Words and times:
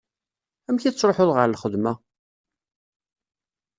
Amek 0.67 0.83
i 0.85 0.91
tettruḥuḍ 0.91 1.29
ɣer 1.33 1.47
lxedma? 1.49 1.93